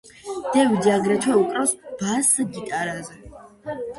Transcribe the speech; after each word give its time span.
დევიდი 0.53 0.93
აგრეთვე 0.93 1.35
უკრავს 1.41 1.75
ბას-გიტარაზე. 2.01 3.21